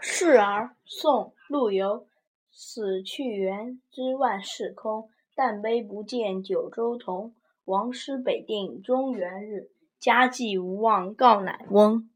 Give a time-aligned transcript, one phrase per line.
[0.00, 2.06] 示儿宋陆游
[2.50, 7.34] 死去元知万事空但悲不见九州同。
[7.64, 12.10] 王师北定中原日家祭无忘告乃翁。